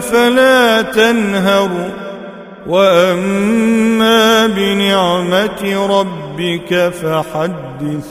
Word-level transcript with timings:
فلا 0.00 0.82
تنهر 0.82 1.70
وأما 2.66 4.46
بنعمة 4.46 5.86
ربك 5.90 6.92
فحدث. 7.02 8.06